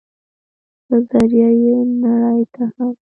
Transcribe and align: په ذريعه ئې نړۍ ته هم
په 0.85 0.95
ذريعه 1.09 1.51
ئې 1.61 1.77
نړۍ 2.03 2.41
ته 2.53 2.63
هم 2.73 2.93